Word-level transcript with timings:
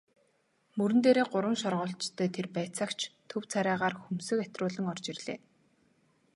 Мөрөн 0.77 0.99
дээрээ 1.03 1.25
гурван 1.31 1.57
шоргоолжтой 1.61 2.27
тэр 2.35 2.47
байцаагч 2.55 2.99
төв 3.29 3.43
царайгаар 3.51 3.95
хөмсөг 4.01 4.37
атируулан 4.45 4.85
орж 4.93 5.05
ирлээ. 5.11 5.39